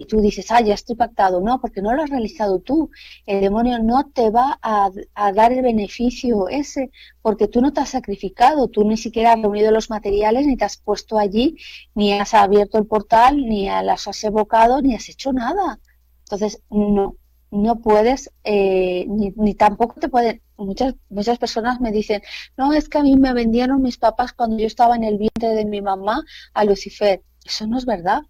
[0.00, 1.40] Y tú dices, ah, ya estoy pactado.
[1.40, 2.90] No, porque no lo has realizado tú.
[3.26, 6.90] El demonio no te va a, a dar el beneficio ese,
[7.22, 10.64] porque tú no te has sacrificado, tú ni siquiera has reunido los materiales, ni te
[10.64, 11.56] has puesto allí,
[11.94, 15.78] ni has abierto el portal, ni las has evocado, ni has hecho nada.
[16.24, 17.16] Entonces, no,
[17.50, 22.22] no puedes, eh, ni, ni, tampoco te pueden, muchas, muchas personas me dicen,
[22.56, 25.50] no, es que a mí me vendieron mis papás cuando yo estaba en el vientre
[25.50, 26.22] de mi mamá
[26.54, 27.22] a Lucifer.
[27.44, 28.22] Eso no es verdad.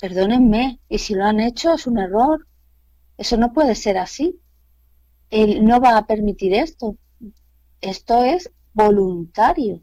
[0.00, 2.46] Perdónenme, y si lo han hecho es un error.
[3.18, 4.40] Eso no puede ser así.
[5.28, 6.96] Él no va a permitir esto.
[7.82, 9.82] Esto es voluntario.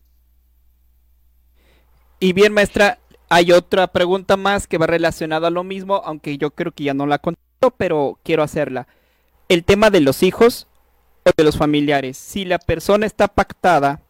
[2.20, 2.98] Y bien, maestra,
[3.30, 6.96] hay otra pregunta más que va relacionada a lo mismo, aunque yo creo que ya
[6.96, 8.88] no la contesto, pero quiero hacerla.
[9.50, 10.68] El tema de los hijos
[11.26, 12.18] o de los familiares.
[12.18, 14.02] Si la persona está pactada,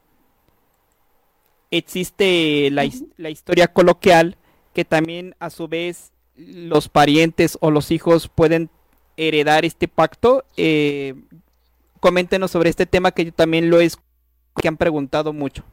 [1.69, 4.37] existe la, la historia coloquial
[4.77, 8.69] que también a su vez los parientes o los hijos pueden
[9.15, 10.45] heredar este pacto.
[10.55, 11.15] Eh,
[11.99, 13.89] coméntenos sobre este tema que yo también lo he
[14.61, 15.63] que han preguntado mucho.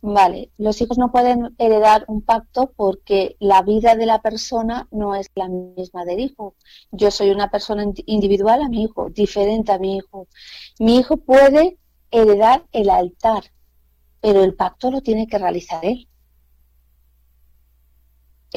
[0.00, 5.14] Vale, los hijos no pueden heredar un pacto porque la vida de la persona no
[5.14, 6.56] es la misma del hijo.
[6.90, 10.26] Yo soy una persona individual a mi hijo, diferente a mi hijo.
[10.80, 11.78] Mi hijo puede
[12.10, 13.44] heredar el altar,
[14.20, 16.08] pero el pacto lo tiene que realizar él.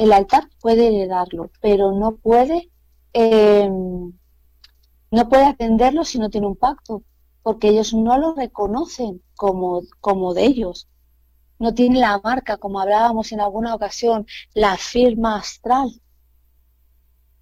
[0.02, 2.70] El altar puede heredarlo, pero no puede,
[3.12, 4.12] em,
[5.10, 7.02] no puede atenderlo si no tiene un pacto,
[7.42, 10.88] porque ellos no lo reconocen como, como de ellos
[11.62, 16.02] no tiene la marca, como hablábamos en alguna ocasión, la firma astral.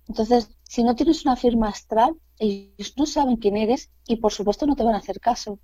[0.08, 4.66] Entonces, si no tienes una firma astral, ellos no saben quién eres y por supuesto
[4.66, 5.58] no te van a hacer caso.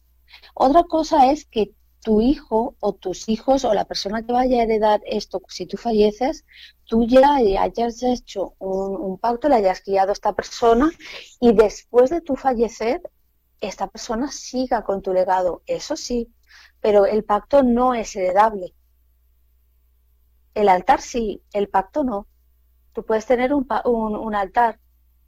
[0.54, 4.62] Otra cosa es que tu hijo o tus hijos o la persona que vaya a
[4.62, 6.44] heredar esto, si tú falleces,
[6.84, 10.90] tú ya hayas hecho un, un pacto, le hayas guiado a esta persona
[11.40, 13.02] y después de tu fallecer,
[13.60, 15.62] esta persona siga con tu legado.
[15.66, 16.32] Eso sí,
[16.80, 18.74] pero el pacto no es heredable.
[20.54, 22.26] El altar sí, el pacto no.
[22.92, 24.80] Tú puedes tener un, un, altar.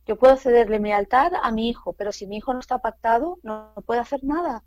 [0.06, 3.38] Yo puedo cederle mi altar a mi hijo, pero si mi hijo no está pactado,
[3.42, 4.64] no, no puede hacer nada.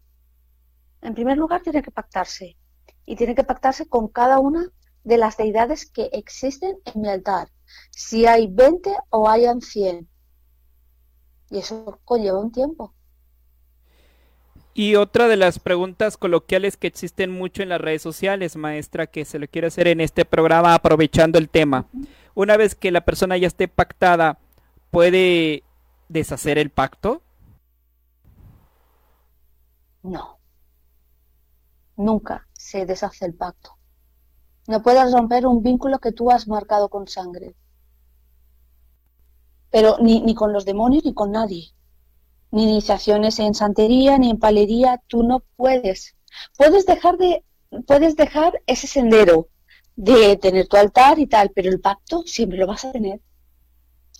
[1.02, 2.58] En primer lugar, tiene que pactarse.
[3.06, 4.70] Y tiene que pactarse con cada una
[5.04, 7.50] de las deidades que existen en mi altar.
[7.90, 10.08] Si hay 20 o hayan 100.
[11.50, 12.94] Y eso conlleva un tiempo.
[14.74, 19.26] Y otra de las preguntas coloquiales que existen mucho en las redes sociales, maestra, que
[19.26, 21.88] se lo quiere hacer en este programa aprovechando el tema.
[22.36, 24.40] Una vez que la persona ya esté pactada,
[24.90, 25.64] ¿puede
[26.08, 27.22] deshacer el pacto?
[30.04, 30.41] No.
[31.96, 33.78] Nunca se deshace el pacto.
[34.68, 37.56] No puedes romper un vínculo que tú has marcado con sangre.
[39.70, 41.74] Pero ni, ni con los demonios ni con nadie
[42.52, 46.16] ni iniciaciones en santería, ni en palería, tú no puedes.
[46.58, 47.44] Puedes dejar de,
[47.88, 49.48] puedes dejar ese sendero
[49.96, 53.22] de tener tu altar y tal, pero el pacto siempre lo vas a tener.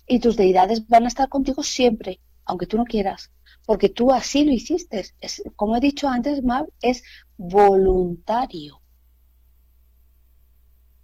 [0.06, 3.30] Y tus deidades van a estar contigo siempre, aunque tú no quieras,
[3.66, 5.04] porque tú así lo hiciste.
[5.20, 7.02] Es, como he dicho antes, Mav, es
[7.36, 8.80] voluntario.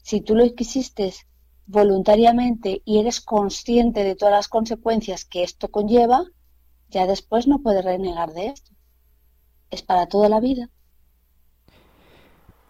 [0.03, 1.13] Si tú lo quisiste
[1.67, 6.25] voluntariamente y eres consciente de todas las consecuencias que esto conlleva,
[6.89, 8.73] ya después no puede renegar de esto.
[9.71, 10.71] Es para toda la vida.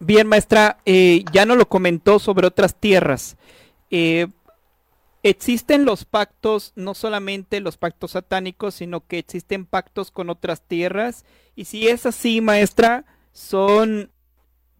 [0.01, 3.37] Bien, maestra, eh, ya no lo comentó sobre otras tierras.
[3.89, 4.27] Eh,
[5.23, 11.25] existen los pactos, no solamente los pactos satánicos, sino que existen pactos con otras tierras.
[11.55, 14.11] Y si es así, maestra, ¿son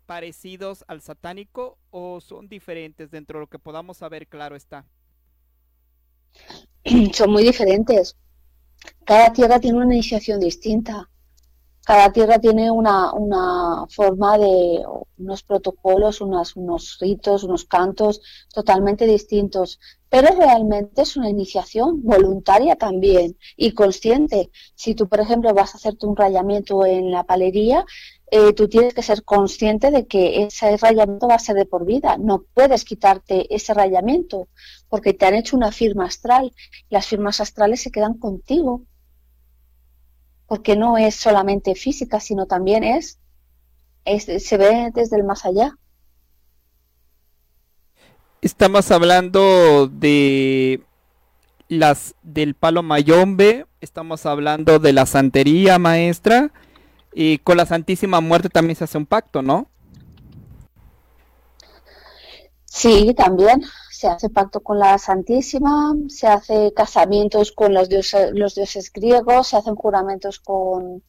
[0.06, 4.28] parecidos al satánico o son diferentes dentro de lo que podamos saber?
[4.28, 4.86] Claro está.
[7.14, 8.16] Son muy diferentes.
[9.06, 11.10] Cada tierra tiene una iniciación distinta.
[11.90, 14.86] Cada tierra tiene una, una forma de
[15.18, 18.22] unos protocolos, unos, ritos, unos cantos
[18.54, 19.80] totalmente distintos.
[20.08, 24.52] Pero realmente es una iniciación voluntaria también y consciente.
[24.76, 27.84] Si tú, por ejemplo, vas a hacerte un rayamiento en la palería,
[28.30, 31.86] eh, tú tienes que ser consciente de que ese rayamiento va a ser de por
[31.86, 32.18] vida.
[32.20, 34.48] No puedes quitarte ese rayamiento
[34.90, 36.54] porque te han hecho una firma astral.
[36.92, 38.84] Las firmas astrales se quedan contigo
[40.50, 43.20] porque no es solamente física, sino también es,
[44.04, 45.78] se ve desde el más allá.
[48.42, 50.82] Estamos hablando de
[51.68, 56.52] las del palo mayombe, estamos hablando de la santería maestra,
[57.14, 59.68] y con la Santísima Muerte también se hace un pacto, ¿no?
[62.66, 63.62] Sí, también
[64.00, 69.48] se hace pacto con la Santísima, se hace casamientos con los dioses, los dioses griegos,
[69.50, 71.04] se hacen juramentos con,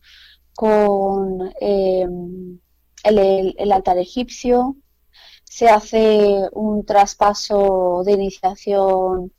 [0.57, 2.59] con em,
[3.05, 4.75] el, altar egipcio,
[5.45, 9.33] se hace un traspaso de iniciación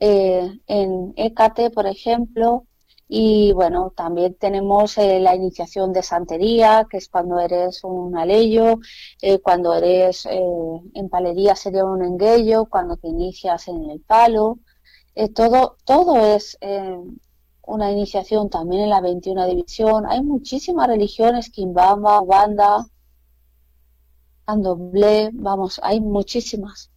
[0.00, 2.66] eh, en Hécate, por ejemplo,
[3.08, 8.80] y bueno, también tenemos eh, la iniciación de santería, que es cuando eres un aleyo,
[9.22, 10.42] eh, cuando eres eh,
[10.92, 14.58] en palería sería un enguello, cuando te inicias en el palo.
[15.34, 16.58] todo, todo es
[17.66, 20.06] una iniciación también en la 21 división.
[20.06, 22.86] Hay muchísimas religiones, Kimbamba, Wanda,
[24.46, 26.90] Andoble, vamos, hay muchísimas.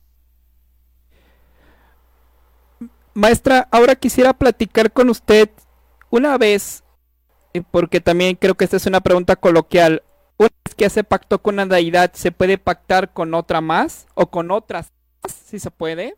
[3.14, 5.49] Maestra, ahora quisiera platicar con usted
[6.12, 6.84] una vez,
[7.53, 10.03] eh, porque también creo que esta es una pregunta coloquial,
[10.38, 14.28] una vez que hace pacto con una deidad, ¿se puede pactar con otra más o
[14.28, 14.91] con otras
[15.24, 16.16] más, si se puede?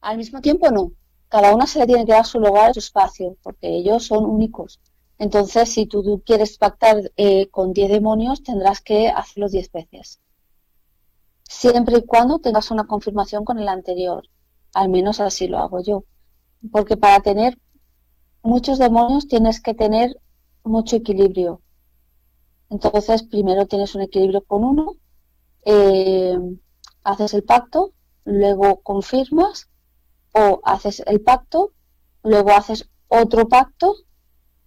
[0.00, 0.92] Al mismo tiempo no.
[1.28, 4.80] Cada una se le tiene que dar su lugar, su espacio, porque ellos son únicos.
[5.18, 10.20] Entonces, si tú, quieres pactar eh, con 10 demonios, tendrás que hacerlo 10 veces.
[11.44, 14.28] Siempre y cuando tengas una confirmación con el anterior.
[14.74, 16.04] Al menos así lo hago yo
[16.70, 17.58] porque para tener
[18.42, 20.20] muchos demonios tienes que tener
[20.62, 21.60] mucho equilibrio.
[22.70, 24.96] Entonces, primero tienes un equilibrio con uno,
[25.64, 26.38] eh,
[27.02, 27.92] haces el pacto,
[28.24, 29.68] luego confirmas,
[30.32, 31.72] o haces el pacto,
[32.22, 33.94] luego haces otro pacto,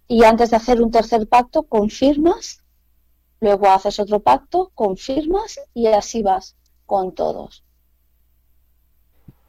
[0.06, 2.64] y antes de hacer un tercer pacto, confirmas,
[3.40, 7.64] luego haces otro pacto, confirmas, y así vas con todos.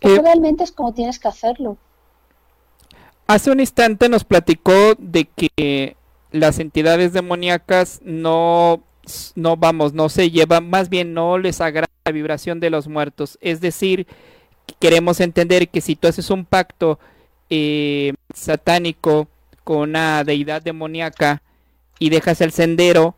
[0.02, 1.78] Eso realmente es como tienes que hacerlo.
[3.30, 5.96] Hace un instante nos platicó de que
[6.32, 8.82] las entidades demoníacas no,
[9.36, 13.38] no vamos, no se llevan, más bien no les agrada la vibración de los muertos.
[13.40, 14.08] Es decir,
[14.80, 16.98] queremos entender que si tú haces un pacto
[17.52, 19.28] eh, satánico
[19.64, 21.44] con una deidad demoníaca
[22.00, 23.14] y dejas el sendero,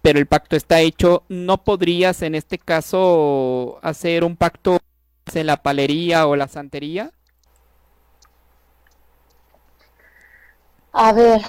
[0.00, 4.78] pero el pacto está hecho, no podrías en este caso hacer un pacto
[5.34, 7.10] en la palería o la santería.
[10.96, 11.42] A ver,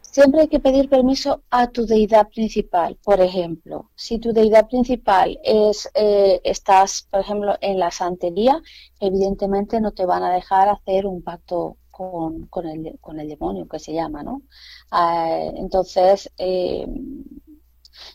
[0.00, 2.98] siempre hay que pedir permiso a tu deidad principal.
[3.04, 8.60] Por ejemplo, si tu deidad principal es, eh, estás, por ejemplo, en la santería,
[8.98, 13.78] evidentemente no te van a dejar hacer un pacto con, el, con el, demonio, que
[13.78, 14.42] se llama, ¿no?
[14.90, 16.84] Ah, entonces, eh,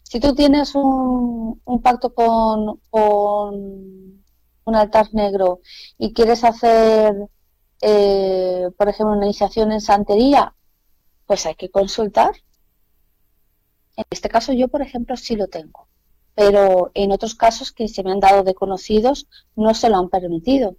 [0.04, 3.56] si tú tienes un, un pacto con, con
[4.66, 5.62] un altar negro
[5.98, 7.16] y quieres hacer
[7.82, 10.56] eh, por ejemplo, una iniciación en santería,
[11.26, 12.36] pues hay que consultar.
[13.96, 15.88] En este caso yo, por ejemplo, sí lo tengo,
[16.36, 20.10] pero en otros casos que se me han dado de conocidos no se lo han
[20.10, 20.76] permitido.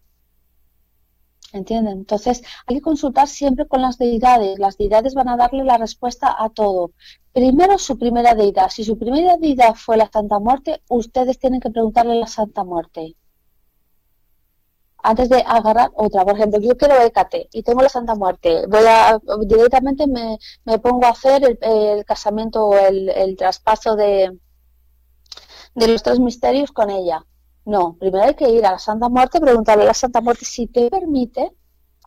[1.53, 1.99] ¿Entienden?
[1.99, 4.59] Entonces hay que consultar siempre con las deidades.
[4.59, 6.93] Las deidades van a darle la respuesta a todo.
[7.33, 8.71] Primero su primera deidad.
[8.71, 12.63] Si su primera deidad fue la Santa Muerte, ustedes tienen que preguntarle a la Santa
[12.63, 13.17] Muerte
[15.03, 16.25] antes de agarrar otra.
[16.25, 18.67] Por ejemplo, yo quiero Hécate y tengo la Santa Muerte.
[18.67, 24.39] Voy a, directamente me, me pongo a hacer el, casamiento o el, el, traspaso de,
[25.75, 27.25] de los tres misterios con ella.
[27.65, 30.67] No, primero hay que ir a la Santa Muerte, preguntarle a la Santa Muerte si
[30.67, 31.53] te permite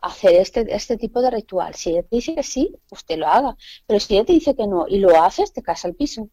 [0.02, 1.74] hacer este, este tipo de ritual.
[1.74, 3.56] Si ella te dice que sí, usted lo haga.
[3.86, 6.28] Pero si ella te dice que no y lo haces, te casa el piso.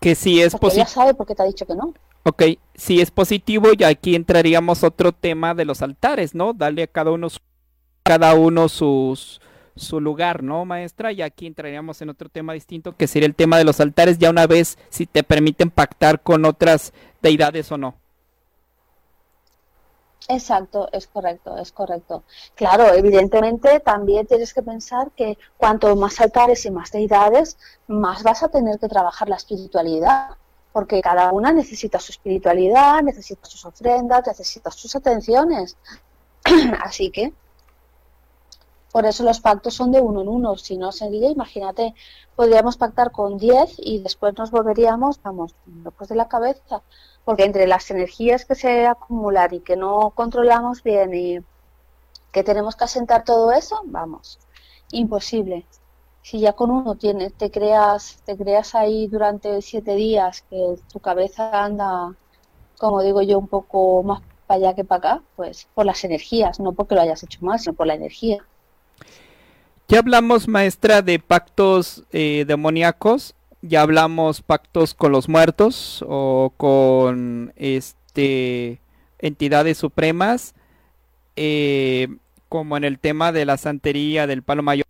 [0.00, 0.82] Que si es posible.
[0.82, 1.94] Ella sabe por qué te ha dicho que no.
[2.26, 2.42] Ok,
[2.74, 6.54] si es positivo, ya aquí entraríamos otro tema de los altares, ¿no?
[6.54, 7.38] Darle a cada uno su,
[8.02, 9.42] cada uno sus,
[9.76, 11.12] su lugar, ¿no, maestra?
[11.12, 14.30] Y aquí entraríamos en otro tema distinto, que sería el tema de los altares, ya
[14.30, 17.94] una vez si te permiten pactar con otras deidades o no.
[20.26, 22.24] Exacto, es correcto, es correcto.
[22.54, 28.42] Claro, evidentemente también tienes que pensar que cuanto más altares y más deidades, más vas
[28.42, 30.38] a tener que trabajar la espiritualidad
[30.74, 35.76] porque cada una necesita su espiritualidad, necesita sus ofrendas, necesita sus atenciones.
[36.82, 37.32] Así que,
[38.90, 40.56] por eso los pactos son de uno en uno.
[40.56, 41.94] Si no sería, imagínate,
[42.34, 45.54] podríamos pactar con diez y después nos volveríamos, vamos,
[45.84, 46.82] locos de la cabeza.
[47.24, 51.38] Porque entre las energías que se acumulan y que no controlamos bien y
[52.32, 54.40] que tenemos que asentar todo eso, vamos,
[54.90, 55.66] imposible
[56.24, 60.98] si ya con uno tienes, te creas, te creas ahí durante siete días que tu
[60.98, 62.14] cabeza anda,
[62.78, 66.60] como digo yo, un poco más para allá que para acá, pues por las energías,
[66.60, 68.42] no porque lo hayas hecho mal, sino por la energía.
[69.86, 77.52] Ya hablamos, maestra, de pactos eh, demoníacos, ya hablamos pactos con los muertos o con
[77.56, 78.80] este
[79.18, 80.54] entidades supremas,
[81.36, 82.08] eh,
[82.48, 84.86] como en el tema de la santería del palo mayor,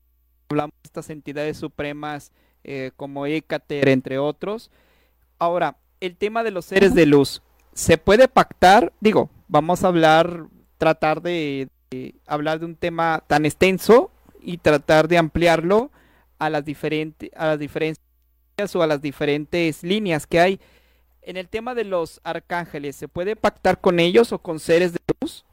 [0.55, 2.30] hablamos de estas entidades supremas
[2.62, 4.70] eh, como Écater, entre otros.
[5.38, 7.42] Ahora, el tema de los seres de luz,
[7.72, 8.92] ¿se puede pactar?
[9.00, 10.46] Digo, vamos a hablar,
[10.78, 11.68] tratar de,
[12.26, 15.90] hablar de un tema tan extenso y tratar de ampliarlo
[16.38, 18.00] a las diferentes, a las diferencias
[18.74, 20.61] o a las diferentes líneas que hay.
[21.22, 25.00] En el tema de los arcángeles, ¿se puede pactar con ellos o con seres de
[25.20, 25.44] luz?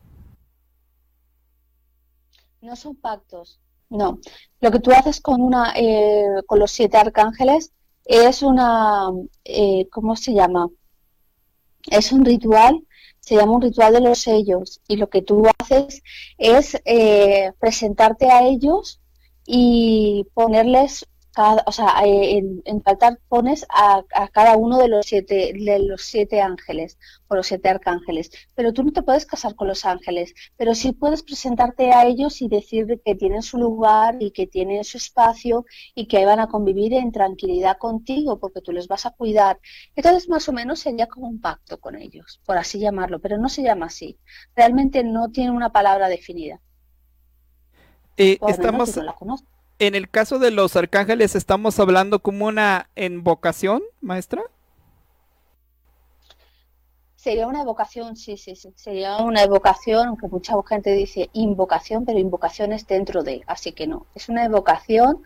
[2.61, 3.59] No son pactos,
[3.91, 4.19] no.
[4.61, 7.71] Lo que tú haces con una, eh, con los siete arcángeles
[8.05, 9.09] es una,
[9.45, 10.69] eh, ¿cómo se llama?
[11.89, 12.85] Es un ritual,
[13.19, 16.03] se llama un ritual de los sellos y lo que tú haces
[16.37, 19.01] es eh, presentarte a ellos
[19.45, 21.05] y ponerles
[21.65, 22.83] o sea, eh, en, en
[23.29, 24.03] pones a,
[24.33, 28.83] cada uno de los siete de los siete ángeles o los siete arcángeles, pero tú
[28.83, 33.01] no te puedes casar con los ángeles, pero sí puedes presentarte a ellos y decir
[33.05, 35.65] que tienen su lugar y que tienen su espacio
[35.95, 39.59] y que van a convivir en tranquilidad contigo porque tú les vas a cuidar.
[39.95, 43.47] Entonces, más o menos sería como un pacto con ellos, por así llamarlo, pero no
[43.47, 44.17] se llama así.
[44.55, 46.59] Realmente no tiene una palabra definida.
[48.17, 49.13] Eh, estamos, la
[49.81, 54.43] en el caso de los arcángeles, ¿estamos hablando como una invocación, maestra?
[57.15, 58.71] Sería una evocación, sí, sí, sí.
[58.75, 63.87] Sería una evocación, aunque mucha gente dice invocación, pero invocación es dentro de, así que
[63.87, 64.05] no.
[64.13, 65.23] Es una evocación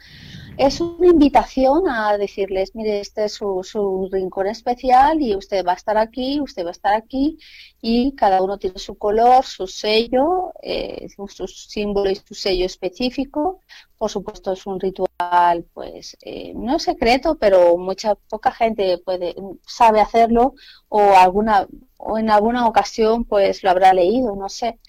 [0.57, 5.75] es una invitación a decirles, mire, este es su, rincón especial y usted va a
[5.75, 7.37] estar aquí, usted va a estar aquí
[7.81, 13.59] y cada uno tiene su color, su sello, eh, su símbolo y su sello específico.
[13.97, 19.35] Por supuesto es un ritual, pues eh, no secreto, pero mucha poca gente puede
[19.65, 20.55] sabe hacerlo
[20.89, 24.79] o alguna o en alguna ocasión pues lo habrá leído, no sé.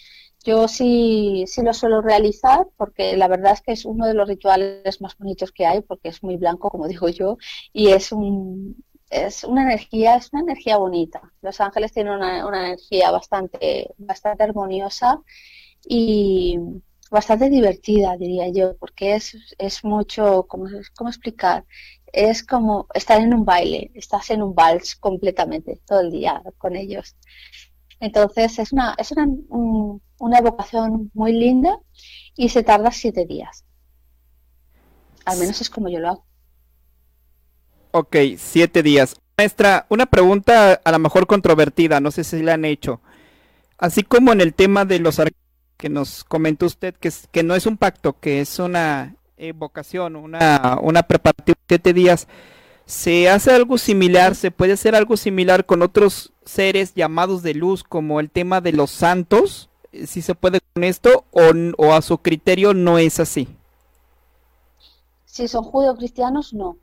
[0.46, 4.28] Yo sí, sí lo suelo realizar porque la verdad es que es uno de los
[4.28, 7.36] rituales más bonitos que hay porque es muy blanco, como digo yo,
[7.72, 8.76] y es un,
[9.10, 11.20] es una energía, es una energía bonita.
[11.42, 15.20] Los ángeles tienen una, una energía bastante, bastante armoniosa
[15.88, 16.58] y
[17.10, 20.66] bastante divertida, diría yo, porque es, es mucho, ¿cómo,
[20.96, 21.64] ¿cómo explicar?
[22.12, 26.76] Es como estar en un baile, estás en un vals completamente todo el día con
[26.76, 27.16] ellos.
[28.00, 29.26] Entonces es una, es una,
[30.18, 31.78] una evocación muy linda
[32.36, 33.64] y se tarda siete días.
[35.24, 36.26] Al menos es como yo lo hago.
[37.90, 39.16] Ok, siete días.
[39.38, 43.00] Maestra, una pregunta a lo mejor controvertida, no sé si la han hecho.
[43.78, 45.20] Así como en el tema de los
[45.76, 50.16] que nos comentó usted que, es, que no es un pacto, que es una evocación,
[50.16, 52.28] una, una preparativa de siete días.
[52.86, 54.36] ¿Se hace algo similar?
[54.36, 58.72] ¿Se puede hacer algo similar con otros seres llamados de luz como el tema de
[58.72, 59.68] los santos?
[60.06, 63.48] ¿Si se puede con esto o, a su criterio no es así?
[65.24, 66.78] Si son judeocristianos, no.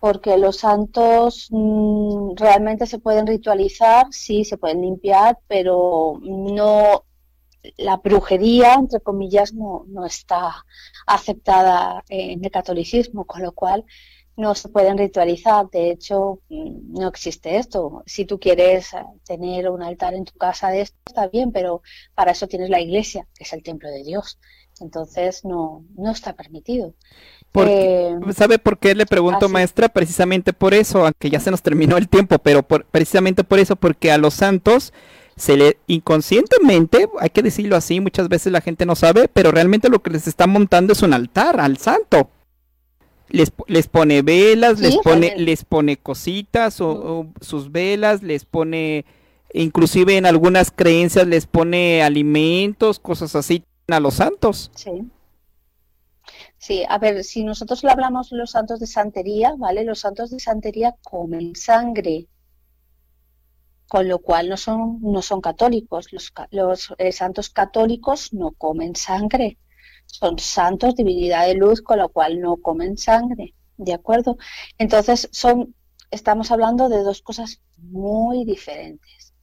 [0.00, 7.04] Porque los santos mm, realmente se pueden ritualizar, sí, se pueden limpiar, pero no
[7.76, 10.64] la brujería, entre comillas, no, no está
[11.06, 13.84] aceptada en el catolicismo, con lo cual
[14.36, 15.68] no se pueden ritualizar.
[15.70, 18.02] De hecho, mm, no existe esto.
[18.06, 21.82] Si tú quieres eh, tener un altar en tu casa de esto, está bien, pero
[22.14, 24.38] para eso tienes la iglesia, que es el templo de Dios.
[24.80, 26.94] Entonces no, no está permitido.
[27.54, 29.88] Eh, ¿Sabe por qué le pregunto, maestra?
[29.88, 34.10] Precisamente por eso, aunque ya se nos terminó el tiempo, pero precisamente por eso, porque
[34.10, 34.92] a los santos
[35.36, 39.88] se le inconscientemente, hay que decirlo así, muchas veces la gente no sabe, pero realmente
[39.88, 42.28] lo que les está montando es un altar al santo
[43.34, 49.04] les, les pone velas, les pone, les pone cositas o, sus velas, les pone,
[49.52, 54.70] inclusive en algunas creencias les pone alimentos, cosas así a los santos.
[54.76, 55.10] Sí.
[56.58, 59.84] Sí, a ver, si nosotros le hablamos los santos de santería, ¿vale?
[59.84, 62.28] Los santos de santería comen sangre,
[63.88, 66.12] con lo cual no son, no son católicos.
[66.12, 69.58] Los, los eh, santos católicos no comen sangre
[70.06, 74.36] son santos, divinidad de luz, con lo cual no comen sangre, ¿de acuerdo?
[74.78, 75.74] Entonces, son,
[76.10, 79.34] estamos hablando de dos cosas muy diferentes.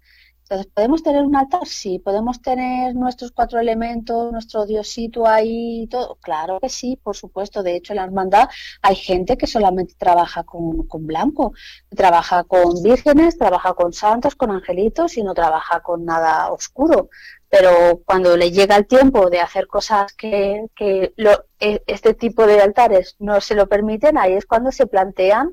[0.51, 1.65] Entonces, ¿podemos tener un altar?
[1.65, 1.99] Sí.
[1.99, 6.15] ¿Podemos tener nuestros cuatro elementos, nuestro diosito ahí todo?
[6.15, 7.63] Claro que sí, por supuesto.
[7.63, 8.49] De hecho, en la hermandad
[8.81, 11.53] hay gente que solamente trabaja con, con blanco.
[11.95, 17.09] Trabaja con vírgenes, trabaja con santos, con angelitos y no trabaja con nada oscuro.
[17.51, 22.47] Pero cuando le llega el tiempo de hacer cosas que, que lo, e, este tipo
[22.47, 25.51] de altares no se lo permiten, ahí es cuando se plantean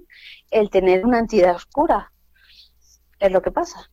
[0.50, 2.12] el tener una entidad oscura.
[3.18, 3.90] Es lo que pasa.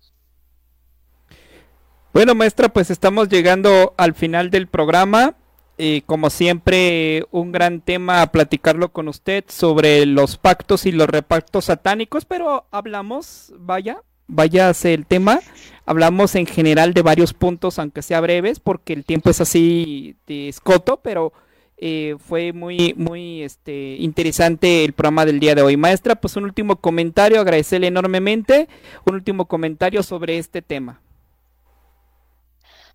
[2.14, 5.36] Bueno, maestra, pues estamos llegando al final del programa.
[5.78, 11.08] y como siempre, un gran tema a platicarlo con usted sobre los pactos y los
[11.08, 15.40] repactos satánicos, pero hablamos, vaya, vaya el tema,
[15.86, 20.50] hablamos en general de varios puntos, aunque sea breves, porque el tiempo es así de
[20.50, 21.34] escoto, pero
[21.78, 25.78] eh, fue muy, muy este, interesante el programa del día de hoy.
[25.78, 28.70] Maestra, pues un último comentario, agradecerle enormemente,
[29.06, 31.02] un último comentario sobre este tema.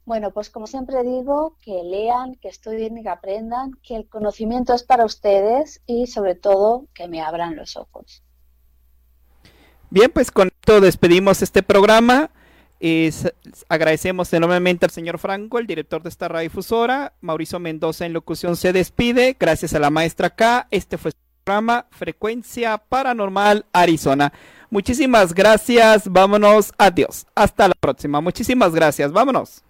[0.07, 4.75] Bueno, pues como siempre digo, que lean, que estudien y que aprendan, que el conocimiento
[4.75, 8.23] es para ustedes y sobre todo que me abran los ojos.
[9.91, 12.31] Bien, pues con esto despedimos este programa.
[13.69, 17.13] agradecemos enormemente al señor Franco, el director de esta radiodifusora.
[17.21, 19.37] Mauricio Mendoza en locución se despide.
[19.39, 20.69] Gracias a la maestra K.
[20.71, 24.33] Este fue su programa Frecuencia Paranormal Arizona.
[24.71, 26.09] Muchísimas gracias.
[26.09, 26.73] Vámonos.
[26.79, 27.27] Adiós.
[27.35, 28.21] Hasta la próxima.
[28.21, 29.11] Muchísimas gracias.
[29.11, 29.65] Vámonos.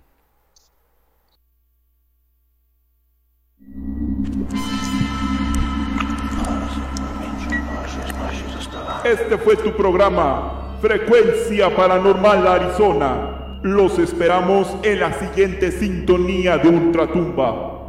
[9.05, 13.59] Este fue tu programa, Frecuencia Paranormal Arizona.
[13.63, 17.80] Los esperamos en la siguiente sintonía de Ultratumba.